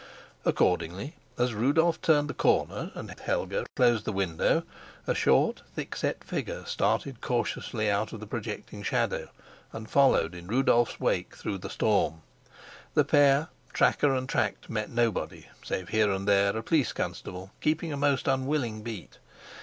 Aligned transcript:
Accordingly, 0.45 1.13
as 1.37 1.53
Rudolf 1.53 2.01
turned 2.01 2.27
the 2.27 2.33
corner 2.33 2.89
and 2.95 3.11
Helena 3.19 3.67
closed 3.75 4.03
the 4.05 4.11
window, 4.11 4.63
a 5.05 5.13
short, 5.13 5.61
thickset 5.75 6.23
figure 6.23 6.65
started 6.65 7.21
cautiously 7.21 7.87
out 7.87 8.11
of 8.11 8.19
the 8.19 8.25
projecting 8.25 8.81
shadow, 8.81 9.29
and 9.71 9.91
followed 9.91 10.33
in 10.33 10.47
Rudolf's 10.47 10.99
wake 10.99 11.35
through 11.35 11.59
the 11.59 11.69
storm. 11.69 12.23
The 12.95 13.05
pair, 13.05 13.49
tracker 13.73 14.15
and 14.15 14.27
tracked, 14.27 14.71
met 14.71 14.89
nobody, 14.89 15.47
save 15.63 15.89
here 15.89 16.09
and 16.09 16.27
there 16.27 16.57
a 16.57 16.63
police 16.63 16.93
constable 16.93 17.51
keeping 17.61 17.93
a 17.93 17.95
most 17.95 18.27
unwilling 18.27 18.81
beat. 18.81 19.19